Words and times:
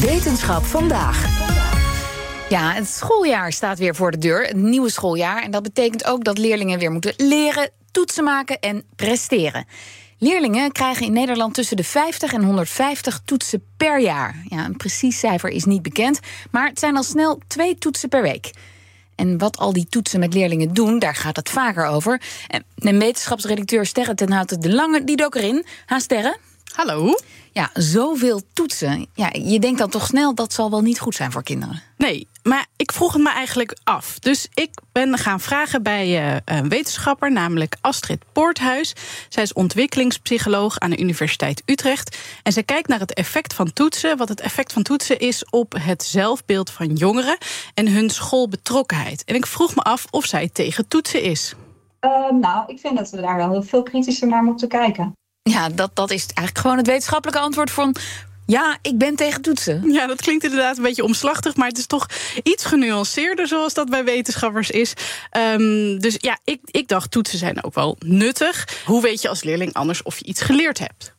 Wetenschap 0.00 0.64
vandaag. 0.64 1.26
Ja, 2.48 2.72
het 2.72 2.88
schooljaar 2.88 3.52
staat 3.52 3.78
weer 3.78 3.94
voor 3.94 4.10
de 4.10 4.18
deur, 4.18 4.42
het 4.42 4.56
nieuwe 4.56 4.90
schooljaar. 4.90 5.42
En 5.42 5.50
dat 5.50 5.62
betekent 5.62 6.04
ook 6.04 6.24
dat 6.24 6.38
leerlingen 6.38 6.78
weer 6.78 6.90
moeten 6.90 7.14
leren, 7.16 7.70
toetsen 7.90 8.24
maken 8.24 8.60
en 8.60 8.84
presteren. 8.96 9.66
Leerlingen 10.18 10.72
krijgen 10.72 11.06
in 11.06 11.12
Nederland 11.12 11.54
tussen 11.54 11.76
de 11.76 11.84
50 11.84 12.32
en 12.32 12.44
150 12.44 13.20
toetsen 13.24 13.62
per 13.76 14.00
jaar. 14.00 14.42
Ja, 14.48 14.64
een 14.64 14.76
precies 14.76 15.18
cijfer 15.18 15.50
is 15.50 15.64
niet 15.64 15.82
bekend, 15.82 16.20
maar 16.50 16.68
het 16.68 16.78
zijn 16.78 16.96
al 16.96 17.02
snel 17.02 17.40
twee 17.46 17.78
toetsen 17.78 18.08
per 18.08 18.22
week. 18.22 18.50
En 19.14 19.38
wat 19.38 19.56
al 19.56 19.72
die 19.72 19.86
toetsen 19.88 20.20
met 20.20 20.34
leerlingen 20.34 20.74
doen, 20.74 20.98
daar 20.98 21.14
gaat 21.14 21.36
het 21.36 21.50
vaker 21.50 21.86
over. 21.86 22.22
En 22.46 22.98
wetenschapsredacteur 22.98 23.86
Sterre 23.86 24.14
ten 24.14 24.32
Houten 24.32 24.60
de 24.60 24.74
Lange, 24.74 25.04
die 25.04 25.16
dook 25.16 25.34
erin. 25.34 25.66
Ha, 25.86 25.98
Sterre? 25.98 26.36
Hallo. 26.78 27.14
Ja, 27.52 27.70
zoveel 27.74 28.40
toetsen. 28.52 29.06
Ja, 29.14 29.30
je 29.32 29.58
denkt 29.58 29.78
dan 29.78 29.90
toch 29.90 30.06
snel 30.06 30.34
dat 30.34 30.52
zal 30.52 30.70
wel 30.70 30.80
niet 30.80 31.00
goed 31.00 31.14
zijn 31.14 31.32
voor 31.32 31.42
kinderen. 31.42 31.82
Nee, 31.96 32.28
maar 32.42 32.66
ik 32.76 32.92
vroeg 32.92 33.12
het 33.12 33.22
me 33.22 33.30
eigenlijk 33.30 33.76
af. 33.84 34.18
Dus 34.18 34.48
ik 34.54 34.70
ben 34.92 35.18
gaan 35.18 35.40
vragen 35.40 35.82
bij 35.82 36.32
uh, 36.32 36.36
een 36.44 36.68
wetenschapper, 36.68 37.32
namelijk 37.32 37.76
Astrid 37.80 38.24
Poorthuis. 38.32 38.92
Zij 39.28 39.42
is 39.42 39.52
ontwikkelingspsycholoog 39.52 40.78
aan 40.78 40.90
de 40.90 40.98
Universiteit 40.98 41.62
Utrecht. 41.66 42.18
En 42.42 42.52
zij 42.52 42.62
kijkt 42.62 42.88
naar 42.88 43.00
het 43.00 43.14
effect 43.14 43.54
van 43.54 43.72
toetsen. 43.72 44.16
Wat 44.16 44.28
het 44.28 44.40
effect 44.40 44.72
van 44.72 44.82
toetsen 44.82 45.18
is 45.18 45.44
op 45.50 45.74
het 45.80 46.02
zelfbeeld 46.02 46.70
van 46.70 46.86
jongeren 46.86 47.38
en 47.74 47.88
hun 47.88 48.10
schoolbetrokkenheid. 48.10 49.24
En 49.24 49.34
ik 49.34 49.46
vroeg 49.46 49.74
me 49.74 49.82
af 49.82 50.06
of 50.10 50.24
zij 50.24 50.48
tegen 50.52 50.88
toetsen 50.88 51.22
is. 51.22 51.54
Uh, 52.00 52.30
nou, 52.30 52.72
ik 52.72 52.78
vind 52.78 52.96
dat 52.96 53.10
we 53.10 53.20
daar 53.20 53.36
wel 53.36 53.50
heel 53.50 53.62
veel 53.62 53.82
kritischer 53.82 54.28
naar 54.28 54.42
moeten 54.42 54.68
kijken. 54.68 55.16
Ja, 55.48 55.68
dat, 55.68 55.90
dat 55.94 56.10
is 56.10 56.26
eigenlijk 56.26 56.58
gewoon 56.58 56.76
het 56.76 56.86
wetenschappelijke 56.86 57.40
antwoord 57.40 57.70
van. 57.70 57.96
Ja, 58.46 58.78
ik 58.82 58.98
ben 58.98 59.16
tegen 59.16 59.42
toetsen. 59.42 59.92
Ja, 59.92 60.06
dat 60.06 60.20
klinkt 60.20 60.44
inderdaad 60.44 60.76
een 60.76 60.82
beetje 60.82 61.04
omslachtig, 61.04 61.56
maar 61.56 61.68
het 61.68 61.78
is 61.78 61.86
toch 61.86 62.06
iets 62.42 62.64
genuanceerder 62.64 63.46
zoals 63.46 63.74
dat 63.74 63.90
bij 63.90 64.04
wetenschappers 64.04 64.70
is. 64.70 64.92
Um, 65.36 65.98
dus 65.98 66.16
ja, 66.20 66.38
ik, 66.44 66.60
ik 66.64 66.88
dacht 66.88 67.10
toetsen 67.10 67.38
zijn 67.38 67.64
ook 67.64 67.74
wel 67.74 67.96
nuttig. 67.98 68.82
Hoe 68.84 69.02
weet 69.02 69.22
je 69.22 69.28
als 69.28 69.42
leerling 69.42 69.72
anders 69.72 70.02
of 70.02 70.18
je 70.18 70.24
iets 70.24 70.40
geleerd 70.40 70.78
hebt? 70.78 71.16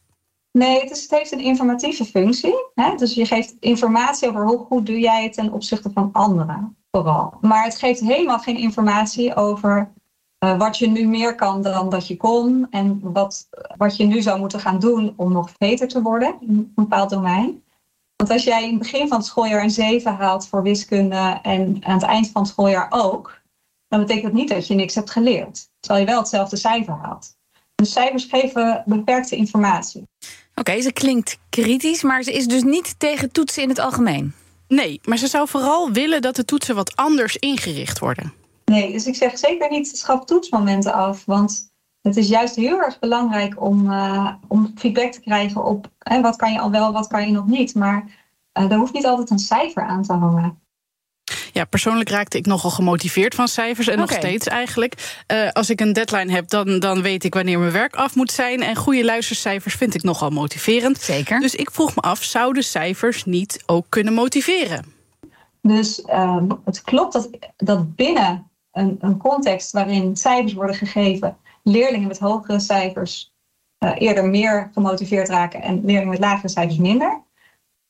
Nee, 0.52 0.80
het, 0.80 0.91
is, 0.91 1.02
het 1.02 1.11
heeft 1.11 1.31
een 1.31 1.39
informatieve 1.39 2.05
functie. 2.05 2.55
Hè? 2.75 2.95
Dus 2.95 3.14
je 3.14 3.25
geeft 3.25 3.55
informatie 3.59 4.27
over 4.27 4.45
hoe 4.45 4.66
goed 4.66 4.86
doe 4.86 4.99
jij 4.99 5.23
het 5.23 5.33
ten 5.33 5.52
opzichte 5.52 5.89
van 5.93 6.09
anderen, 6.11 6.77
vooral. 6.91 7.38
Maar 7.41 7.64
het 7.64 7.77
geeft 7.77 7.99
helemaal 7.99 8.39
geen 8.39 8.58
informatie 8.58 9.36
over 9.36 9.93
uh, 10.40 10.58
wat 10.58 10.78
je 10.78 10.88
nu 10.88 11.08
meer 11.08 11.36
kan 11.36 11.62
dan 11.62 11.90
dat 11.90 12.08
je 12.08 12.18
kon 12.18 12.68
en 12.70 13.00
wat, 13.02 13.50
wat 13.78 13.98
je 13.98 14.06
nu 14.06 14.22
zou 14.22 14.40
moeten 14.40 14.59
gaan 14.59 14.80
doen 14.80 15.14
om 15.16 15.32
nog 15.32 15.58
beter 15.58 15.88
te 15.88 16.02
worden 16.02 16.36
in 16.42 16.50
een 16.50 16.72
bepaald 16.76 17.09
domein. 17.09 17.64
Want 18.16 18.32
als 18.32 18.44
jij 18.44 18.64
in 18.64 18.70
het 18.70 18.80
begin 18.80 19.08
van 19.08 19.17
het 19.17 19.26
schooljaar 19.26 19.64
een 19.64 19.72
7 19.72 20.16
haalt 20.16 20.48
voor 20.48 20.64
wiskunde 20.64 21.40
en 21.42 21.78
aan 21.86 21.94
het 21.94 22.04
eind 22.04 22.30
van 22.30 22.42
het 22.42 22.52
schooljaar 22.52 22.88
ook, 22.90 23.42
dan 23.88 24.00
betekent 24.00 24.26
dat 24.26 24.34
niet 24.34 24.50
dat 24.50 24.67
je 24.67 24.73
niks 24.73 24.95
hebt 24.95 25.10
geleerd. 25.10 25.70
Terwijl 25.80 26.06
je 26.06 26.12
wel 26.12 26.20
hetzelfde 26.20 26.58
cijfer 26.58 26.94
haalt. 26.94 27.38
De 27.76 27.86
cijfers 27.86 28.26
geven 28.26 28.84
beperkte 28.86 29.36
informatie. 29.36 30.04
Oké, 30.56 30.82
ze 30.82 30.94
klinkt 30.94 31.38
kritisch, 31.50 32.04
maar 32.04 32.23
ze 32.23 32.34
is 32.34 32.48
dus 32.48 32.64
niet 32.64 33.00
tegen 33.00 33.32
toetsen 33.32 33.64
in 33.64 33.70
het 33.70 33.80
algemeen. 33.80 34.34
Nee, 34.67 35.00
maar 35.04 35.17
ze 35.17 35.28
zou 35.28 35.48
vooral 35.48 35.92
willen 35.92 36.22
dat 36.22 36.36
de 36.36 36.45
toetsen 36.45 36.76
wat 36.76 36.95
anders 36.95 37.38
ingericht 37.38 38.00
worden. 38.00 38.34
Nee, 38.70 38.92
dus 38.92 39.08
ik 39.08 39.16
zeg 39.16 39.38
zeker 39.38 39.70
niet 39.70 39.98
schaf 39.98 40.25
toetsmomenten 40.25 40.94
af. 40.94 41.25
Want 41.25 41.72
het 42.02 42.17
is 42.17 42.28
juist 42.28 42.56
heel 42.56 42.81
erg 42.81 43.00
belangrijk 43.00 43.61
om, 43.61 43.92
uh, 43.92 44.34
om 44.48 44.72
feedback 44.76 45.11
te 45.11 45.20
krijgen 45.20 45.64
op 45.64 45.92
hè, 46.00 46.22
wat 46.22 46.36
kan 46.36 46.52
je 46.52 46.59
al 46.59 46.72
wel, 46.72 46.94
wat 46.94 47.08
kan 47.08 47.26
je 47.26 47.31
nog 47.31 47.45
niet. 47.45 47.76
Maar 47.76 48.06
uh, 48.59 48.72
er 48.72 48.78
hoeft 48.78 48.94
niet 48.94 49.06
altijd 49.06 49.30
een 49.30 49.39
cijfer 49.39 49.84
aan 49.84 50.03
te 50.03 50.14
hangen. 50.14 50.59
Ja, 51.53 51.66
persoonlijk 51.66 52.09
raakte 52.09 52.38
ik 52.38 52.45
nogal 52.45 52.70
gemotiveerd 52.70 53.36
van 53.36 53.48
cijfers. 53.48 53.88
En 53.88 53.98
nog 53.98 54.11
steeds 54.11 54.48
eigenlijk. 54.48 55.23
Uh, 55.33 55.50
als 55.50 55.70
ik 55.70 55.81
een 55.81 55.94
deadline 55.94 56.32
heb, 56.32 56.49
dan, 56.49 56.80
dan 56.80 57.02
weet 57.02 57.23
ik 57.23 57.33
wanneer 57.33 57.60
mijn 57.60 57.72
werk 57.72 57.95
af 57.95 58.16
moet 58.16 58.32
zijn. 58.32 58.61
En 58.61 58.76
goede 58.76 59.05
luistercijfers 59.05 59.76
vind 59.76 59.95
ik 59.95 60.04
nogal 60.04 60.30
motiverend. 60.30 60.99
Zeker. 60.99 61.39
Dus 61.39 61.55
ik 61.55 61.72
vroeg 61.72 61.95
me 61.95 62.02
af, 62.02 62.23
zouden 62.23 62.64
cijfers 62.64 63.26
niet 63.26 63.64
ook 63.66 63.86
kunnen 63.89 64.14
motiveren? 64.14 64.86
Dus 65.61 66.04
um, 66.14 66.61
het 66.66 66.82
klopt 66.82 67.14
dat, 67.14 67.30
dat 67.58 67.95
binnen 67.95 68.48
een, 68.71 68.97
een 68.99 69.17
context 69.17 69.71
waarin 69.71 70.17
cijfers 70.17 70.53
worden 70.53 70.75
gegeven, 70.75 71.37
leerlingen 71.63 72.07
met 72.07 72.19
hogere 72.19 72.59
cijfers 72.59 73.33
uh, 73.85 73.91
eerder 73.97 74.25
meer 74.25 74.69
gemotiveerd 74.73 75.30
raken 75.30 75.61
en 75.61 75.85
leerlingen 75.85 76.09
met 76.09 76.19
lagere 76.19 76.49
cijfers 76.49 76.77
minder. 76.77 77.21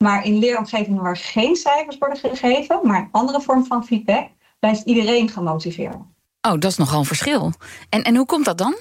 Maar 0.03 0.25
in 0.25 0.38
leeromgevingen 0.38 1.01
waar 1.01 1.17
geen 1.17 1.56
cijfers 1.56 1.97
worden 1.97 2.17
gegeven, 2.17 2.79
maar 2.84 3.00
een 3.00 3.09
andere 3.12 3.41
vorm 3.41 3.66
van 3.66 3.85
feedback, 3.85 4.29
blijft 4.59 4.85
iedereen 4.85 5.29
gemotiveerd. 5.29 5.95
Oh, 6.41 6.51
dat 6.51 6.72
is 6.72 6.78
nogal 6.78 7.00
een 7.00 7.06
verschil. 7.06 7.53
En, 7.90 8.03
en 8.03 8.16
hoe 8.16 8.25
komt 8.25 8.46
dat 8.46 8.57
dan? 8.57 8.78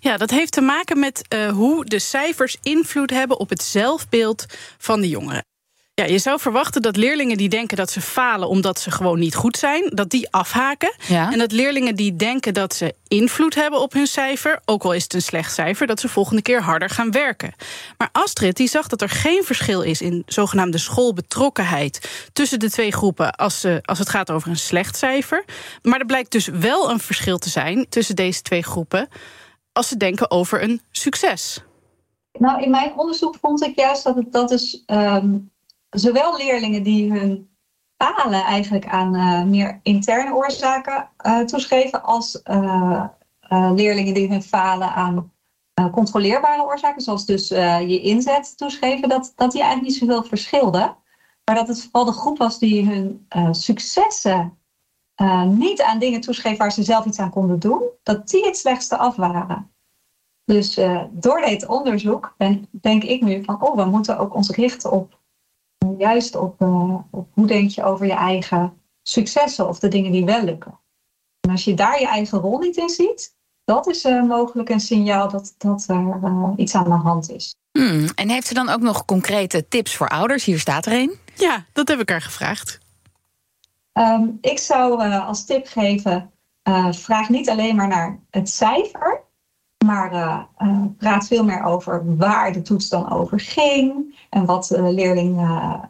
Ja, 0.00 0.16
dat 0.16 0.30
heeft 0.30 0.52
te 0.52 0.60
maken 0.60 0.98
met 0.98 1.34
uh, 1.34 1.48
hoe 1.48 1.84
de 1.84 1.98
cijfers 1.98 2.56
invloed 2.62 3.10
hebben 3.10 3.38
op 3.38 3.48
het 3.48 3.62
zelfbeeld 3.62 4.46
van 4.78 5.00
de 5.00 5.08
jongeren. 5.08 5.44
Ja, 6.00 6.06
je 6.06 6.18
zou 6.18 6.40
verwachten 6.40 6.82
dat 6.82 6.96
leerlingen 6.96 7.36
die 7.36 7.48
denken 7.48 7.76
dat 7.76 7.90
ze 7.90 8.00
falen 8.00 8.48
omdat 8.48 8.80
ze 8.80 8.90
gewoon 8.90 9.18
niet 9.18 9.34
goed 9.34 9.56
zijn, 9.56 9.90
dat 9.94 10.10
die 10.10 10.30
afhaken. 10.30 10.94
En 11.08 11.38
dat 11.38 11.52
leerlingen 11.52 11.96
die 11.96 12.16
denken 12.16 12.54
dat 12.54 12.74
ze 12.74 12.94
invloed 13.08 13.54
hebben 13.54 13.80
op 13.80 13.92
hun 13.92 14.06
cijfer, 14.06 14.60
ook 14.64 14.82
al 14.82 14.92
is 14.92 15.02
het 15.02 15.14
een 15.14 15.22
slecht 15.22 15.52
cijfer, 15.52 15.86
dat 15.86 16.00
ze 16.00 16.08
volgende 16.08 16.42
keer 16.42 16.62
harder 16.62 16.90
gaan 16.90 17.10
werken. 17.10 17.54
Maar 17.98 18.08
Astrid 18.12 18.56
die 18.56 18.68
zag 18.68 18.86
dat 18.86 19.02
er 19.02 19.08
geen 19.08 19.44
verschil 19.44 19.82
is 19.82 20.00
in 20.00 20.22
zogenaamde 20.26 20.78
schoolbetrokkenheid 20.78 22.28
tussen 22.32 22.58
de 22.58 22.70
twee 22.70 22.92
groepen 22.92 23.34
als, 23.34 23.60
ze, 23.60 23.78
als 23.82 23.98
het 23.98 24.08
gaat 24.08 24.30
over 24.30 24.50
een 24.50 24.56
slecht 24.56 24.96
cijfer. 24.96 25.44
Maar 25.82 25.98
er 25.98 26.06
blijkt 26.06 26.32
dus 26.32 26.46
wel 26.46 26.90
een 26.90 27.00
verschil 27.00 27.38
te 27.38 27.48
zijn 27.48 27.88
tussen 27.88 28.16
deze 28.16 28.42
twee 28.42 28.62
groepen 28.62 29.08
als 29.72 29.88
ze 29.88 29.96
denken 29.96 30.30
over 30.30 30.62
een 30.62 30.80
succes. 30.90 31.64
Nou, 32.32 32.62
in 32.62 32.70
mijn 32.70 32.92
onderzoek 32.96 33.36
vond 33.40 33.62
ik 33.62 33.78
juist 33.78 34.04
dat 34.04 34.14
het 34.14 34.32
dat 34.32 34.50
is. 34.50 34.82
Um 34.86 35.50
zowel 35.90 36.36
leerlingen 36.36 36.82
die 36.82 37.12
hun 37.12 37.50
falen 37.96 38.44
eigenlijk 38.44 38.86
aan 38.86 39.14
uh, 39.14 39.44
meer 39.44 39.80
interne 39.82 40.34
oorzaken 40.34 41.08
uh, 41.26 41.40
toeschreven, 41.40 42.02
als 42.02 42.40
uh, 42.50 43.04
leerlingen 43.50 44.14
die 44.14 44.28
hun 44.28 44.42
falen 44.42 44.94
aan 44.94 45.32
controleerbare 45.92 46.62
oorzaken, 46.62 47.02
zoals 47.02 47.26
dus 47.26 47.48
je 47.48 48.00
inzet 48.00 48.56
toeschreven, 48.56 49.08
dat, 49.08 49.32
dat 49.36 49.52
die 49.52 49.60
eigenlijk 49.62 49.90
niet 49.90 50.00
zoveel 50.00 50.28
verschilden. 50.28 50.96
Maar 51.44 51.54
dat 51.54 51.68
het 51.68 51.82
vooral 51.82 52.04
de 52.04 52.18
groep 52.18 52.38
was 52.38 52.58
die 52.58 52.86
hun 52.86 53.26
successen 53.50 54.58
niet 55.46 55.82
aan 55.82 55.98
dingen 55.98 56.20
toeschreef 56.20 56.58
waar 56.58 56.72
ze 56.72 56.82
zelf 56.82 57.04
iets 57.04 57.18
aan 57.18 57.30
konden 57.30 57.58
doen, 57.58 57.82
dat 58.02 58.28
die 58.28 58.44
het 58.44 58.56
slechtste 58.56 58.96
af 58.96 59.16
waren. 59.16 59.70
Dus 60.44 60.80
door 61.10 61.40
dit 61.40 61.66
onderzoek 61.66 62.34
ben, 62.36 62.68
denk 62.70 63.02
ik 63.02 63.22
nu 63.22 63.44
van, 63.44 63.62
oh, 63.62 63.76
we 63.76 63.84
moeten 63.84 64.18
ook 64.18 64.34
ons 64.34 64.50
richten 64.50 64.92
op 64.92 65.19
juist 66.00 66.36
op, 66.36 66.60
uh, 66.60 66.94
op 67.10 67.28
hoe 67.34 67.46
denk 67.46 67.70
je 67.70 67.82
over 67.82 68.06
je 68.06 68.12
eigen 68.12 68.72
successen 69.02 69.68
of 69.68 69.78
de 69.78 69.88
dingen 69.88 70.12
die 70.12 70.24
wel 70.24 70.42
lukken. 70.42 70.78
En 71.40 71.50
als 71.50 71.64
je 71.64 71.74
daar 71.74 72.00
je 72.00 72.06
eigen 72.06 72.38
rol 72.38 72.58
niet 72.58 72.76
in 72.76 72.88
ziet, 72.88 73.34
dat 73.64 73.86
is 73.86 74.04
uh, 74.04 74.22
mogelijk 74.22 74.68
een 74.68 74.80
signaal 74.80 75.28
dat, 75.28 75.54
dat 75.58 75.84
er 75.88 76.18
uh, 76.22 76.52
iets 76.56 76.74
aan 76.74 76.84
de 76.84 76.90
hand 76.90 77.30
is. 77.30 77.54
Hmm. 77.72 78.08
En 78.14 78.28
heeft 78.28 78.46
ze 78.46 78.54
dan 78.54 78.68
ook 78.68 78.80
nog 78.80 79.04
concrete 79.04 79.68
tips 79.68 79.96
voor 79.96 80.08
ouders? 80.08 80.44
Hier 80.44 80.58
staat 80.58 80.86
er 80.86 80.92
een. 80.92 81.18
Ja, 81.34 81.64
dat 81.72 81.88
heb 81.88 82.00
ik 82.00 82.08
haar 82.08 82.22
gevraagd. 82.22 82.78
Um, 83.92 84.38
ik 84.40 84.58
zou 84.58 85.10
als 85.12 85.44
tip 85.44 85.66
geven: 85.66 86.30
vraag 86.90 87.28
niet 87.28 87.50
alleen 87.50 87.76
maar 87.76 87.88
naar 87.88 88.18
het 88.30 88.48
cijfer, 88.48 89.19
maar 89.86 90.12
uh, 90.12 90.84
praat 90.98 91.26
veel 91.26 91.44
meer 91.44 91.62
over 91.62 92.16
waar 92.16 92.52
de 92.52 92.62
toets 92.62 92.88
dan 92.88 93.10
over 93.10 93.40
ging 93.40 94.18
en 94.30 94.44
wat 94.44 94.66
de 94.66 94.82
leerling 94.82 95.40
uh, 95.40 95.82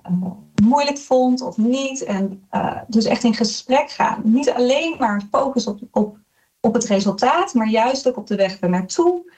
moeilijk 0.62 0.98
vond 0.98 1.40
of 1.40 1.56
niet. 1.56 2.04
En 2.04 2.44
dus 2.86 3.04
echt 3.04 3.24
in 3.24 3.34
gesprek 3.34 3.90
gaan. 3.90 4.20
Niet 4.24 4.50
alleen 4.50 4.96
maar 4.98 5.22
focus 5.30 5.66
op, 5.66 5.80
op, 5.90 6.16
op 6.60 6.74
het 6.74 6.84
resultaat, 6.84 7.54
maar 7.54 7.68
juist 7.68 8.08
ook 8.08 8.16
op 8.16 8.26
de 8.26 8.36
weg 8.36 8.60
naartoe. 8.60 9.32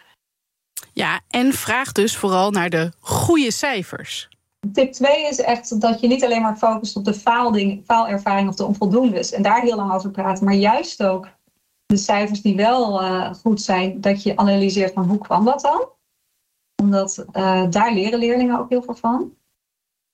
Ja, 0.92 1.20
en 1.28 1.52
vraag 1.52 1.92
dus 1.92 2.16
vooral 2.16 2.50
naar 2.50 2.70
de 2.70 2.92
goede 3.00 3.52
cijfers. 3.52 4.28
Tip 4.72 4.92
2 4.92 5.28
is 5.28 5.40
echt 5.40 5.80
dat 5.80 6.00
je 6.00 6.06
niet 6.06 6.24
alleen 6.24 6.42
maar 6.42 6.56
focust 6.56 6.96
op 6.96 7.04
de 7.04 7.14
faalding, 7.14 7.84
faalervaring 7.84 8.48
of 8.48 8.54
de 8.54 8.64
onvoldoendes 8.64 9.32
en 9.32 9.42
daar 9.42 9.60
heel 9.60 9.76
lang 9.76 9.92
over 9.92 10.10
praten, 10.10 10.44
maar 10.44 10.54
juist 10.54 11.02
ook 11.02 11.28
de 11.92 11.98
cijfers 11.98 12.42
die 12.42 12.56
wel 12.56 13.02
uh, 13.02 13.34
goed 13.34 13.60
zijn, 13.62 14.00
dat 14.00 14.22
je 14.22 14.36
analyseert 14.36 14.92
van 14.92 15.04
hoe 15.04 15.18
kwam 15.18 15.44
dat 15.44 15.60
dan? 15.60 15.88
Omdat 16.82 17.24
uh, 17.32 17.70
daar 17.70 17.92
leren 17.92 18.18
leerlingen 18.18 18.58
ook 18.58 18.68
heel 18.68 18.82
veel 18.82 18.94
van. 18.94 19.32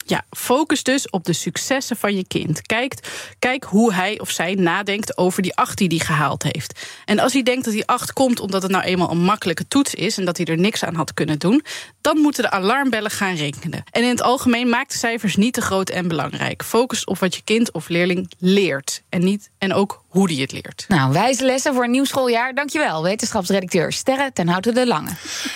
Ja, 0.08 0.24
focus 0.30 0.82
dus 0.82 1.10
op 1.10 1.24
de 1.24 1.32
successen 1.32 1.96
van 1.96 2.16
je 2.16 2.26
kind. 2.26 2.62
Kijk, 2.62 2.94
kijk 3.38 3.64
hoe 3.64 3.92
hij 3.92 4.20
of 4.20 4.30
zij 4.30 4.54
nadenkt 4.54 5.18
over 5.18 5.42
die 5.42 5.56
acht 5.56 5.78
die 5.78 5.88
hij 5.88 5.98
gehaald 5.98 6.42
heeft. 6.42 6.88
En 7.04 7.18
als 7.18 7.32
hij 7.32 7.42
denkt 7.42 7.64
dat 7.64 7.74
die 7.74 7.86
acht 7.86 8.12
komt 8.12 8.40
omdat 8.40 8.62
het 8.62 8.70
nou 8.70 8.84
eenmaal 8.84 9.10
een 9.10 9.22
makkelijke 9.22 9.68
toets 9.68 9.94
is 9.94 10.18
en 10.18 10.24
dat 10.24 10.36
hij 10.36 10.46
er 10.46 10.58
niks 10.58 10.84
aan 10.84 10.94
had 10.94 11.14
kunnen 11.14 11.38
doen, 11.38 11.64
dan 12.00 12.18
moeten 12.18 12.42
de 12.42 12.50
alarmbellen 12.50 13.10
gaan 13.10 13.34
rinkelen. 13.34 13.82
En 13.90 14.02
in 14.02 14.08
het 14.08 14.22
algemeen 14.22 14.68
maak 14.68 14.88
de 14.88 14.98
cijfers 14.98 15.36
niet 15.36 15.54
te 15.54 15.60
groot 15.60 15.90
en 15.90 16.08
belangrijk. 16.08 16.64
Focus 16.64 17.04
op 17.04 17.18
wat 17.18 17.34
je 17.34 17.42
kind 17.42 17.72
of 17.72 17.88
leerling 17.88 18.32
leert 18.38 19.02
en 19.08 19.24
niet 19.24 19.50
en 19.58 19.72
ook 19.72 20.04
hoe 20.08 20.28
die 20.28 20.40
het 20.40 20.52
leert. 20.52 20.84
Nou, 20.88 21.12
wijze 21.12 21.44
lessen 21.44 21.74
voor 21.74 21.84
een 21.84 21.90
nieuw 21.90 22.04
schooljaar. 22.04 22.54
Dankjewel, 22.54 23.02
wetenschapsredacteur 23.02 23.92
Sterre 23.92 24.30
ten 24.32 24.48
Houten 24.48 24.74
de 24.74 24.86
Lange. 24.86 25.10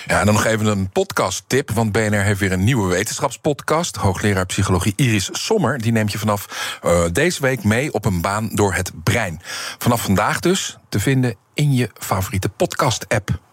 Ja, 0.05 0.19
en 0.19 0.25
dan 0.25 0.33
nog 0.33 0.45
even 0.45 0.65
een 0.65 0.89
podcast-tip, 0.89 1.71
want 1.71 1.91
BNR 1.91 2.23
heeft 2.23 2.39
weer 2.39 2.51
een 2.51 2.63
nieuwe 2.63 2.87
wetenschapspodcast. 2.87 3.95
Hoogleraar 3.95 4.45
psychologie 4.45 4.93
Iris 4.95 5.29
Sommer, 5.31 5.81
die 5.81 5.91
neemt 5.91 6.11
je 6.11 6.17
vanaf 6.17 6.79
uh, 6.85 7.03
deze 7.11 7.41
week 7.41 7.63
mee 7.63 7.93
op 7.93 8.05
een 8.05 8.21
baan 8.21 8.49
door 8.53 8.73
het 8.73 8.91
brein. 9.03 9.41
Vanaf 9.77 10.01
vandaag 10.01 10.39
dus 10.39 10.77
te 10.89 10.99
vinden 10.99 11.35
in 11.53 11.73
je 11.73 11.89
favoriete 11.93 12.49
podcast-app. 12.49 13.52